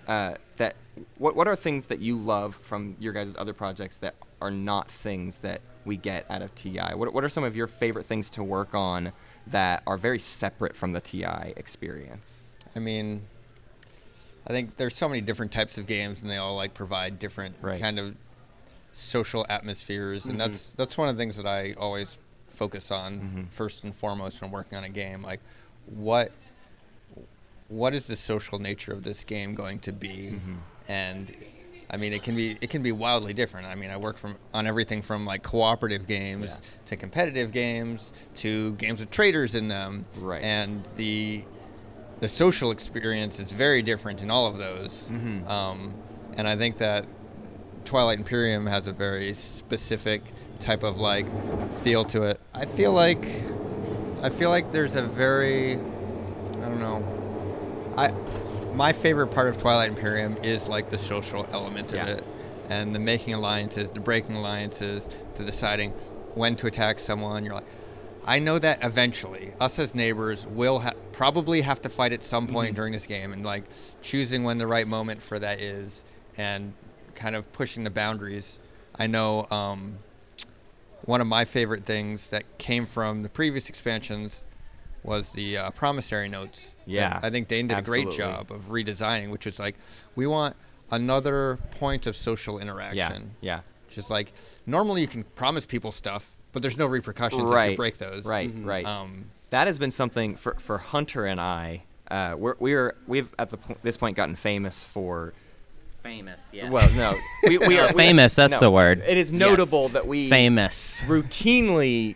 [0.07, 0.75] uh, that
[1.17, 4.91] what what are things that you love from your guys' other projects that are not
[4.91, 6.93] things that we get out of TI?
[6.93, 9.13] What what are some of your favorite things to work on
[9.47, 12.58] that are very separate from the TI experience?
[12.75, 13.23] I mean,
[14.47, 17.56] I think there's so many different types of games, and they all like provide different
[17.62, 17.80] Right.
[17.82, 18.15] kind of
[18.93, 20.38] social atmospheres, and Mhm.
[20.39, 23.54] that's that's one of the things that I always focus on Mhm.
[23.54, 25.21] first and foremost when working on a game.
[25.23, 25.39] Like,
[25.86, 26.32] what
[27.67, 30.32] what is the social nature of this game going to be?
[30.32, 30.58] Mhm.
[30.89, 31.34] And
[31.93, 33.67] I mean, it can be it can be wildly different.
[33.67, 36.69] I mean, I work from on everything from like cooperative games Yeah.
[36.86, 40.06] to competitive games to games with traders in them.
[40.17, 40.41] Right.
[40.41, 41.43] And the
[42.21, 45.10] the social experience is very different in all of those.
[45.12, 45.47] Mhm.
[45.49, 45.93] Um,
[46.38, 47.06] and I think that
[47.84, 50.21] Twilight Imperium has a very specific
[50.60, 51.25] type of like
[51.80, 52.39] feel to it.
[52.54, 53.25] I feel like
[54.21, 57.04] I feel like there's a very I don't know.
[57.97, 58.12] I
[58.73, 62.05] my favorite part of Twilight Imperium is like the social element of Yeah.
[62.15, 62.23] it
[62.69, 65.91] and the making alliances, the breaking alliances, the deciding
[66.36, 67.43] when to attack someone.
[67.43, 67.65] You're like
[68.23, 72.45] I know that eventually us as neighbors will ha- probably have to fight at some
[72.47, 72.75] point Mhm.
[72.75, 73.63] during this game and like
[74.03, 76.03] choosing when the right moment for that is
[76.38, 76.73] and
[77.15, 78.60] kind of pushing the boundaries.
[78.95, 79.97] I know um,
[81.05, 84.45] one of my favorite things that came from the previous expansions
[85.04, 86.76] was the uh, promissory notes.
[86.86, 89.76] Yeah, I think Dane did a great job of redesigning, which is like
[90.16, 90.56] we want
[90.92, 93.32] another point of social Yeah, interaction.
[93.42, 94.34] yeah, Just like
[94.66, 98.26] normally you can promise people stuff, but there's no repercussions if you Right, break those.
[98.26, 98.66] right, Mhm.
[98.66, 98.86] right.
[98.86, 101.84] Um, that has been something for for Hunter and I.
[102.10, 105.34] Uh, we're we're we've at the po- this point gotten famous for
[106.04, 106.68] Famous, yeah.
[106.70, 109.04] well no we, we are we- Famous, that's no, the word.
[109.06, 109.40] It is Yes.
[109.40, 111.02] notable that we famous.
[111.06, 112.16] routinely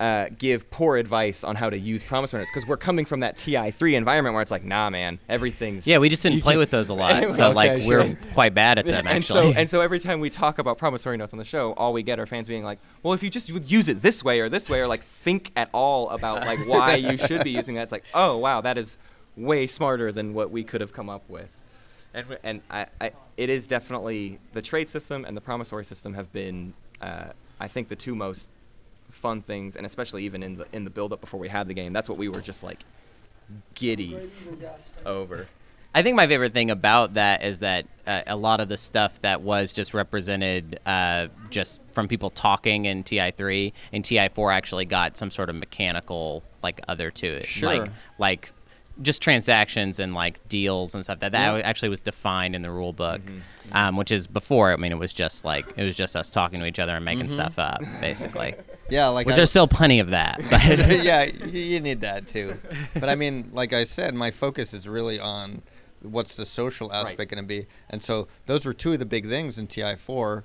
[0.00, 3.36] uh, give poor advice on how to use promissory notes because we're coming from that
[3.38, 6.70] TI3 environment where it's like, nah, man, everything's Yeah, we just didn't play can- with
[6.70, 7.98] those a lot, so Okay, like sure.
[8.04, 9.52] we're quite bad at them and actually.
[9.52, 12.02] so and so every time we talk about promissory notes on the show, all we
[12.02, 14.48] get are fans being like, "Well, if you just would use it this way or
[14.48, 17.82] this way, or like think at all about like why you should be using that,"
[17.84, 18.98] it's like, "Oh, wow, that is
[19.36, 21.48] way smarter than what we could have come up with."
[22.12, 26.32] And and I, I it is definitely the trade system and the promissory system have
[26.32, 27.26] been, uh,
[27.60, 28.48] I think, the two most
[29.24, 31.72] fun things, and especially even in the in the build up before we had the
[31.74, 32.80] game, that's what we were just like
[33.74, 34.14] giddy
[35.06, 35.48] over.
[35.96, 39.22] I think my favorite thing about that is that uh, a lot of the stuff
[39.22, 45.16] that was just represented uh, just from people talking in TI3 and TI4 actually got
[45.16, 47.78] some sort of mechanical like other to it, Sure.
[47.78, 48.52] like like
[49.02, 51.62] just transactions and like deals and stuff that that Yeah.
[51.64, 53.76] actually was defined in the rule book, Mm-hmm.
[53.76, 54.72] um, which is before.
[54.72, 57.04] I mean, it was just like it was just us talking to each other and
[57.04, 57.30] making Mhm.
[57.30, 58.54] stuff up, basically.
[58.90, 60.40] yeah, like which I- there's still plenty of that.
[60.50, 60.62] But
[61.02, 62.56] yeah, you, need that too.
[62.94, 65.62] But I mean, like I said, my focus is really on
[66.02, 69.26] what's the social aspect going to be, and so those were two of the big
[69.28, 70.42] things in TI4,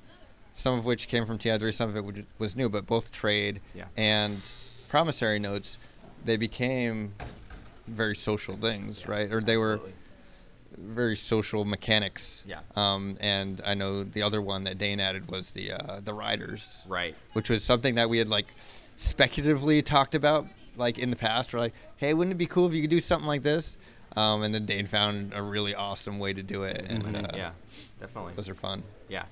[0.53, 3.85] some of which came from TI3, some of it was new, but both trade Yeah.
[3.97, 4.39] and
[4.87, 5.77] promissory notes,
[6.23, 7.13] they became
[7.87, 9.31] very social things, right?
[9.31, 9.79] Or they were
[10.81, 12.43] very social mechanics.
[12.47, 12.59] Yeah.
[12.75, 16.81] Um, and I know the other one that Dane added was the uh, the riders
[16.87, 17.15] Right.
[17.33, 18.53] which was something that we had like
[18.95, 21.53] speculatively talked about like in the past.
[21.53, 23.77] We're like, hey, wouldn't it be cool if you could do something like this?
[24.17, 27.51] Um, and then Dane found a really awesome way to do it, and uh, yeah,
[27.99, 28.33] definitely.
[28.35, 28.81] those are fun.
[29.07, 29.25] Yeah.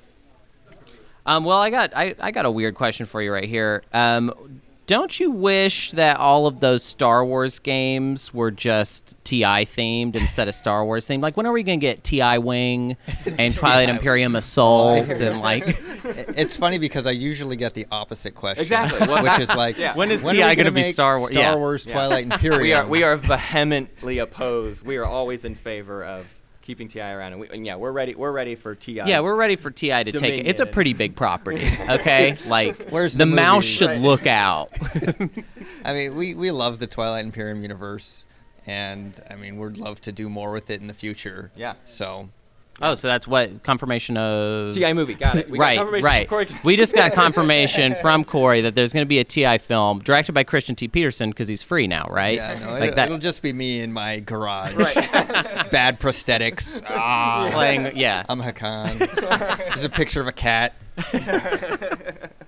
[1.25, 3.81] Um, well, I got I, I got a weird question for you right here.
[3.93, 10.15] Um, don't you wish that all of those Star Wars games were just TI themed
[10.15, 11.21] instead of Star Wars themed?
[11.21, 12.95] Like, when are we gonna get TI Wing
[13.38, 15.63] and Twilight Imperium Assault oh, and like?
[15.67, 19.06] it's funny because I usually get the opposite question, Exactly.
[19.23, 19.93] Which is like, Yeah.
[19.93, 21.56] When is are we TI gonna be Star Wars- Star yeah.
[21.56, 21.93] Wars Yeah.
[21.93, 22.62] Twilight Imperium.
[22.62, 24.86] we are we are vehemently opposed.
[24.86, 26.26] We are always in favor of
[26.67, 28.13] keeping Ti around, and, we, and yeah, we're ready.
[28.13, 28.91] We're ready for Ti.
[28.91, 30.47] Yeah, we're ready for TI to take it.
[30.47, 32.36] It's a pretty big property, okay?
[32.47, 34.01] Like, Where's the, the mouse should Right.
[34.01, 34.73] look out.
[35.86, 38.25] I mean, we, we love the Twilight Imperium universe,
[38.65, 41.51] and I mean, we'd love to do more with it in the future.
[41.56, 41.75] Yeah.
[41.86, 42.30] So,
[42.81, 45.15] Oh, so that's what confirmation of TI movie.
[45.15, 45.49] Got it.
[45.49, 46.29] We got right, from right.
[46.29, 46.47] Corey.
[46.63, 50.33] we just got confirmation from Corey that there's going to be a TI film directed
[50.33, 50.87] by Christian T.
[50.87, 52.35] Peterson because he's free now, right?
[52.35, 54.75] Yeah, no, like it, that it'll just be me in my garage.
[54.75, 54.95] Right.
[55.71, 56.81] Bad prosthetics.
[56.99, 57.95] Ah, playing.
[57.97, 58.97] Yeah, I'm Hacan.
[59.69, 60.73] There's a picture of a cat.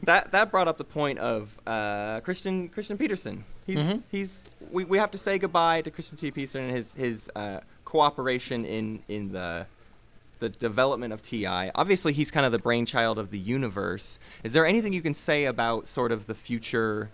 [0.03, 3.43] that that brought up the point of uh, Christian Christian Peterson.
[3.65, 4.03] He's Mhm.
[4.11, 6.31] he's we, we have to say goodbye to Christian T.
[6.31, 9.65] Peterson and his his uh, cooperation in in the
[10.39, 11.45] the development of TI.
[11.75, 14.19] Obviously, he's kind of the brainchild of the universe.
[14.43, 17.10] Is there anything you can say about sort of the future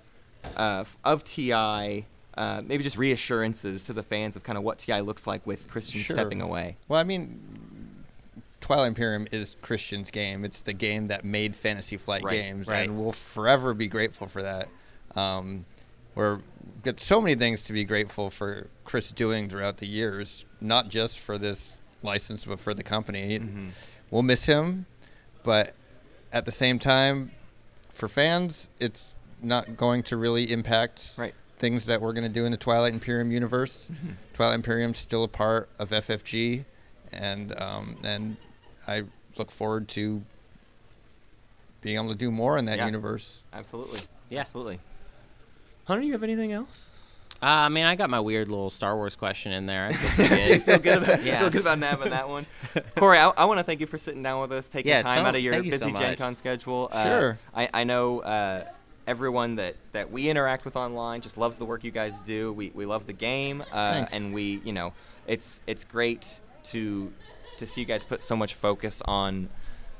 [0.56, 2.06] uh, of TI?
[2.38, 5.68] Uh, maybe just reassurances to the fans of kind of what TI looks like with
[5.70, 6.16] Christian Sure.
[6.16, 6.76] stepping away.
[6.90, 7.40] Well, I mean,
[8.60, 10.44] Twilight Imperium is Christian's game.
[10.44, 12.80] It's the game that made Fantasy Flight Right, games, right.
[12.90, 14.68] and we'll forever be grateful for that.
[15.16, 15.64] Um,
[16.14, 16.40] we're
[16.84, 21.20] got so many things to be grateful for Chris doing throughout the years, not just
[21.20, 23.40] for this license, but for the company.
[23.40, 23.72] Mhm.
[24.12, 24.86] We'll miss him,
[25.44, 25.74] but
[26.32, 27.32] at the same time,
[27.94, 31.34] for fans, it's not going to really impact Right.
[31.58, 33.90] things that we're going to do in the Twilight Imperium universe.
[34.34, 36.66] Twilight Imperium's still a part of FFG,
[37.12, 38.38] and um, and
[38.88, 39.04] I
[39.38, 40.24] look forward to
[41.82, 42.86] being able to do more in that Yeah.
[42.86, 43.44] universe.
[43.54, 44.02] Absolutely.
[44.30, 44.42] Yeah.
[44.42, 44.80] Absolutely.
[45.86, 46.90] Hunter, you have anything else?
[47.46, 49.86] Uh, I mean, I got my weird little Star Wars question in there.
[49.88, 50.64] I feel you good.
[50.64, 51.40] feel good about, Yeah.
[51.42, 52.48] feel good about nabbing that one.
[52.96, 55.20] Corey, I, I want to thank you for sitting down with us, taking Yeah, time
[55.20, 56.90] so- out of your thank you busy so Gen Con schedule.
[56.92, 57.40] Uh, Sure.
[57.54, 58.64] I, I know uh,
[59.06, 62.52] everyone that, that we interact with online just loves the work you guys do.
[62.52, 64.14] We, we love the game, uh, Thanks.
[64.14, 64.94] and we you know
[65.28, 67.14] it's it's great to
[67.58, 69.50] to see you guys put so much focus on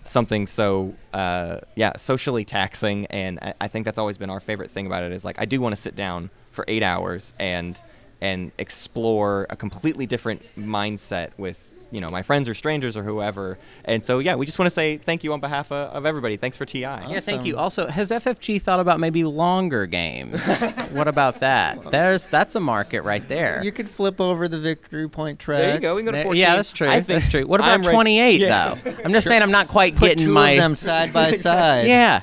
[0.04, 4.70] something so uh, yeah socially taxing and I, I think that's always been our favorite
[4.72, 7.80] thing about it is like i do want to sit down for eight hours and
[8.22, 13.60] and explore a completely different mindset with you know my friends or strangers or whoever
[13.86, 16.36] and so yeah we just want to say thank you on behalf of, of everybody
[16.36, 17.56] thanks for ti Yeah, thank you.
[17.58, 20.64] Also, has FFG thought about maybe longer games?
[20.92, 21.92] what about that?
[21.92, 23.62] There's that's a market right there.
[23.64, 25.60] You could flip over the victory point track.
[25.62, 26.42] there you go we can go to 14.
[26.42, 26.90] yeah, that's true.
[26.90, 27.46] I think that's true.
[27.46, 28.76] What I'm about ready- 28 Yeah.
[28.84, 28.92] though?
[29.06, 31.88] I'm just saying I'm not quite Put getting two my of them side by side.
[31.88, 32.22] Yeah.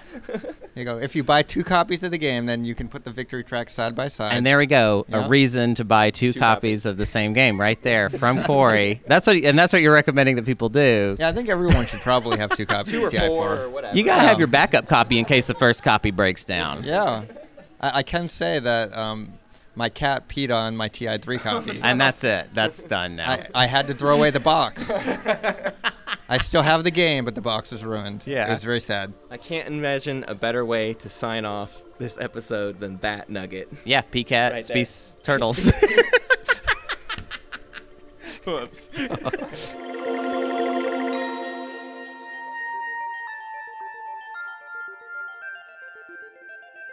[0.75, 0.97] There you go.
[0.99, 3.69] If you buy two copies of the game, then you can put the victory track
[3.69, 4.33] side by side.
[4.35, 5.05] And there we go.
[5.09, 5.27] Yeah.
[5.27, 9.03] A reason to buy two, Two copies of the same game right there from Corey.
[9.07, 11.17] that's what and that's what you're recommending that people do.
[11.21, 13.27] yeah, I think everyone should probably have two copies two or of TI4.
[13.29, 14.29] four or whatever You got to Yeah.
[14.29, 16.85] have your backup copy in case the first copy breaks down.
[16.85, 17.25] Yeah,
[17.81, 19.35] I, I can say that um,
[19.75, 21.81] my cat peed on my TI3 copy.
[21.83, 22.49] And that's it.
[22.53, 23.31] That's done now.
[23.31, 24.91] I, I had to throw away the box.
[26.29, 28.25] I still have the game, but the box is ruined.
[28.27, 28.49] Yeah.
[28.49, 29.13] it was very sad.
[29.31, 34.03] i can't imagine a better way to sign off this episode than that nugget yeah,
[34.03, 34.63] PCAT, Right there.
[34.63, 35.71] Space Turtles.
[38.45, 38.91] whoops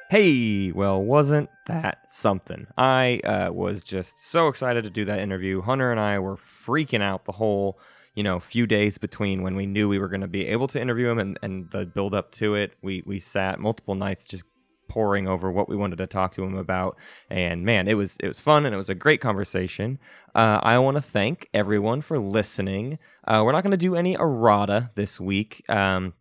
[0.10, 2.66] Hey, well, wasn't that something?
[2.80, 5.62] I uh, was just so excited to do that interview.
[5.62, 7.80] Hunter and I were freaking out the whole,
[8.16, 10.82] you know, few days between when we knew we were going to be able to
[10.82, 12.74] interview him and, and the build up to it.
[12.82, 14.46] We we sat multiple nights just
[14.88, 16.98] poring over what we wanted to talk to him about,
[17.30, 20.00] and man, it was it was fun and it was a great conversation.
[20.34, 22.98] Uh, I want to thank everyone for listening.
[23.26, 25.64] Uh, we're not going to do any errata this week.
[25.70, 26.16] Um,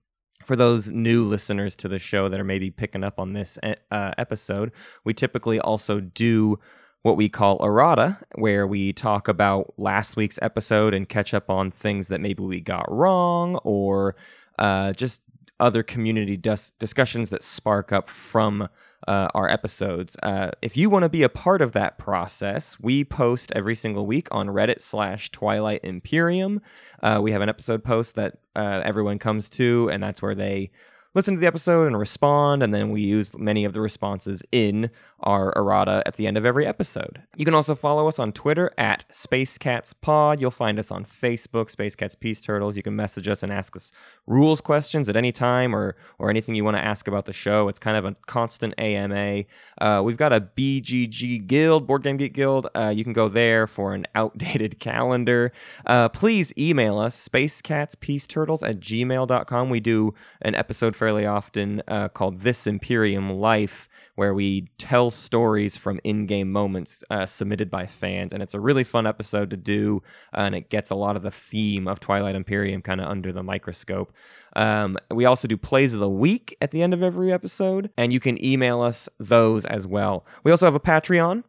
[0.48, 3.74] for those new listeners to the show that are maybe picking up on this e-
[3.90, 4.72] uh, episode,
[5.04, 6.58] we typically also do
[7.02, 11.70] what we call errata, where we talk about last week's episode and catch up on
[11.70, 14.16] things that maybe we got wrong or
[14.58, 15.22] uh, just
[15.60, 18.66] other community dis- discussions that spark up from
[19.08, 20.16] uh, our episodes.
[20.22, 24.06] Uh, if you want to be a part of that process, we post every single
[24.06, 26.60] week on Reddit slash Twilight Imperium.
[27.02, 30.68] Uh, we have an episode post that uh, everyone comes to, and that's where they
[31.14, 34.90] listen to the episode and respond, and then we use many of the responses in
[35.20, 37.20] our errata at the end of every episode.
[37.36, 40.40] You can also follow us on Twitter at SpaceCatsPod.
[40.40, 42.76] You'll find us on Facebook, Space Cats Peace Turtles.
[42.76, 43.90] You can message us and ask us
[44.26, 47.68] rules questions at any time or or anything you want to ask about the show.
[47.68, 49.44] It's kind of a constant AMA.
[49.80, 52.68] Uh, we've got a BGG Guild, Board Game Geek Guild.
[52.74, 55.52] Uh, you can go there for an outdated calendar.
[55.86, 59.70] Uh, please email us, spacecatspieceturtles at gmail.com.
[59.70, 65.76] We do an episode fairly often uh, called This Imperium Life, where we tell stories
[65.76, 68.32] from in game moments uh, submitted by fans.
[68.32, 70.02] And it's a really fun episode to do,
[70.36, 73.32] uh, and it gets a lot of the theme of Twilight Imperium kind of under
[73.32, 74.12] the microscope.
[74.56, 78.12] Um, we also do plays of the week at the end of every episode, and
[78.12, 80.26] you can email us those as well.
[80.42, 81.44] We also have a Patreon.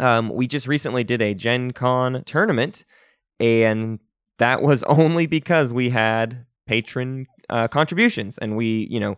[0.00, 2.84] Um, we just recently did a Gen Con tournament,
[3.38, 4.00] and
[4.38, 9.16] that was only because we had patron uh, contributions, and we, you know,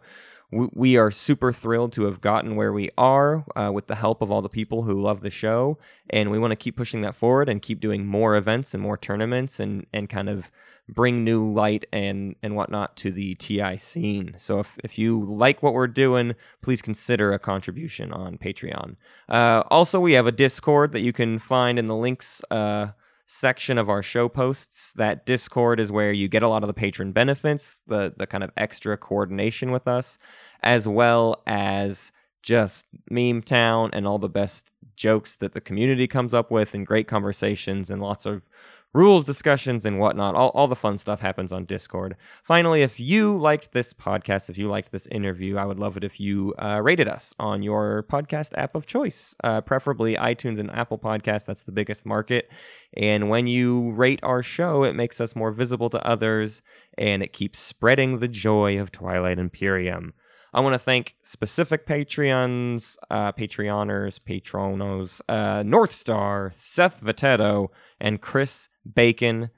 [0.50, 4.30] we, are super thrilled to have gotten where we are uh, with the help of
[4.30, 5.78] all the people who love the show,
[6.10, 8.96] and we want to keep pushing that forward and keep doing more events and more
[8.96, 10.50] tournaments and and kind of
[10.88, 14.34] bring new light and and whatnot to the TI scene.
[14.36, 18.96] So if if you like what we're doing, please consider a contribution on Patreon.
[19.28, 22.42] Uh, also, we have a Discord that you can find in the links.
[22.50, 22.88] Uh,
[23.30, 24.92] section of our show posts.
[24.94, 28.42] That Discord is where you get a lot of the patron benefits, the the kind
[28.42, 30.18] of extra coordination with us,
[30.62, 32.10] as well as
[32.42, 36.86] just meme town and all the best jokes that the community comes up with and
[36.86, 38.48] great conversations and lots of
[38.92, 40.34] rules discussions and whatnot.
[40.34, 42.16] All, all the fun stuff happens on discord.
[42.42, 46.04] Finally if you liked this podcast if you liked this interview i would love it
[46.04, 50.70] if you uh, rated us on your podcast app of choice uh, preferably itunes and
[50.72, 52.50] apple podcast that's the biggest market.
[52.96, 56.62] And when you rate our show it makes us more visible to others
[56.98, 60.12] and it keeps spreading the joy of twilight imperium
[60.52, 67.68] I want to thank specific Patreons, uh, Patreoners, Patronos, uh, North Star, Seth Vitetto,
[68.00, 69.50] and Chris Bacon.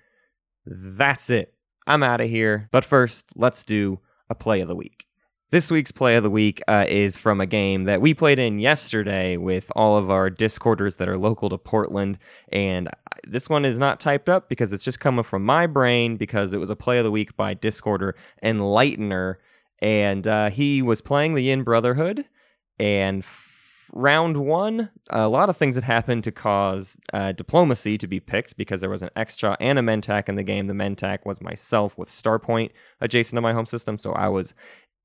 [0.66, 1.54] That's it.
[1.86, 2.68] I'm out of here.
[2.70, 5.06] But first, let's do a play of the week.
[5.50, 8.58] This week's play of the week uh, is from a game that we played in
[8.58, 12.18] yesterday with all of our Discorders that are local to Portland.
[12.50, 12.88] And
[13.24, 16.58] this one is not typed up because it's just coming from my brain because it
[16.58, 18.12] was a play of the week by Discorder
[18.42, 19.36] Enlightener
[19.82, 22.24] and uh, he was playing the Yin Brotherhood.
[22.78, 28.06] And f- round one, a lot of things had happened to cause uh, diplomacy to
[28.06, 30.68] be picked because there was an extra and a Mentak in the game.
[30.68, 32.70] The Mentak was myself with Starpoint
[33.00, 34.54] adjacent to my home system, so I was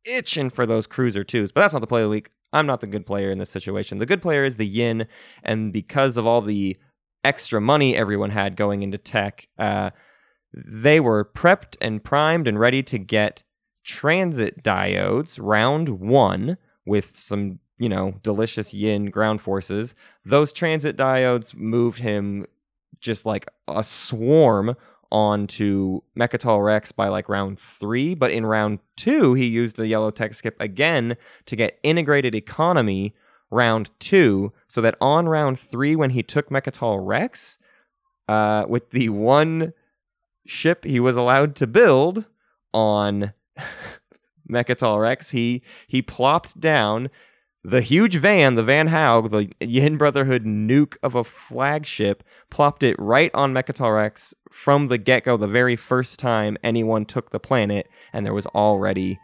[0.05, 1.51] itching for those cruiser twos.
[1.51, 2.29] But that's not the play of the week.
[2.53, 3.97] I'm not the good player in this situation.
[3.97, 5.07] The good player is the Yin,
[5.43, 6.77] and because of all the
[7.23, 9.89] extra money everyone had going into tech, uh,
[10.53, 13.43] they were prepped and primed and ready to get
[13.87, 19.95] transit diodes, round one, with some, you know, delicious yin ground forces.
[20.25, 22.45] Those transit diodes moved him
[22.99, 24.75] just like a swarm
[25.11, 28.13] onto Mecatol Rex by like round three.
[28.13, 31.15] But in round two, he used the yellow tech skip again
[31.45, 33.15] to get integrated economy
[33.49, 37.57] round two, so that on round three, when he took Mecatol Rex,
[38.27, 39.71] uh, with the one
[40.45, 42.27] ship he was allowed to build
[42.73, 43.33] on
[44.49, 47.09] Mecatol Rex, he he plopped down
[47.63, 52.95] the huge van, the Van Hauge, the Yin Brotherhood nuke of a flagship, plopped it
[52.97, 57.41] right on Mecatol Rex from the get go, the very first time anyone took the
[57.41, 59.19] planet, and there was already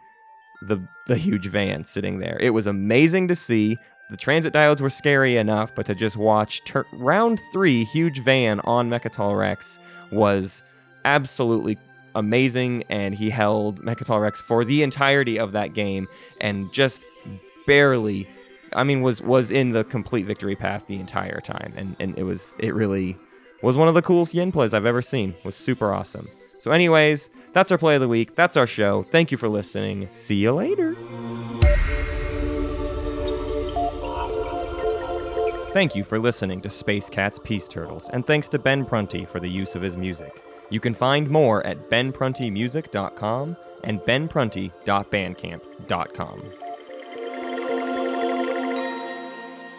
[0.60, 2.38] the the huge van sitting there.
[2.40, 3.76] It was amazing to see.
[4.10, 6.60] The transit diodes were scary enough, but to just watch
[6.92, 9.78] round three, huge van on Mecatol Rex
[10.12, 10.62] was
[11.06, 11.78] absolutely
[12.14, 16.08] amazing, and he held Mecatol Rex for the entirety of that game,
[16.40, 17.04] and just
[17.66, 18.28] barely,
[18.72, 22.24] I mean, was was in the complete victory path the entire time, and and it
[22.24, 23.16] was it really
[23.62, 25.34] was one of the coolest Yin plays I've ever seen.
[25.44, 26.28] Was super awesome.
[26.60, 28.34] So, anyways, that's our play of the week.
[28.36, 29.02] That's our show.
[29.10, 30.08] Thank you for listening.
[30.10, 30.94] See you later.
[35.72, 39.40] Thank you for listening to Space Cats Peace Turtles, and thanks to Ben Prunty for
[39.40, 40.43] the use of his music.
[40.70, 46.42] You can find more at benpruntymusic.com and benprunty.bandcamp.com.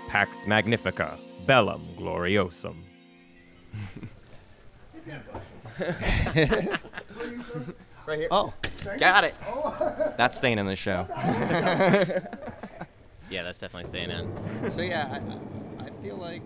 [0.07, 2.77] Pax Magnifica, Bellum Gloriosum.
[8.07, 8.27] Right here.
[8.29, 8.53] Oh,
[8.99, 9.33] Got it.
[10.17, 11.07] That's staying in the show.
[13.27, 14.71] Yeah, that's definitely staying in.
[14.71, 15.19] so yeah,
[15.79, 16.43] I, I feel like